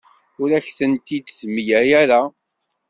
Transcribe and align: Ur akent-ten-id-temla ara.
Ur 0.41 0.49
akent-ten-id-temla 0.57 1.79
ara. 2.01 2.21